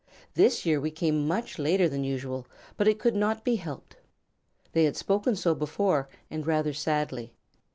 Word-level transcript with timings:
This 0.33 0.65
year 0.65 0.81
we 0.81 0.89
came 0.89 1.27
much 1.27 1.59
later 1.59 1.87
than 1.87 2.03
usual, 2.03 2.47
but 2.75 2.87
it 2.87 2.97
could 2.97 3.15
not 3.15 3.43
be 3.43 3.57
helped." 3.57 3.97
They 4.71 4.85
had 4.85 4.97
spoken 4.97 5.35
so 5.35 5.53
before, 5.53 6.09
and 6.31 6.43
rather 6.43 6.73
sadly. 6.73 7.33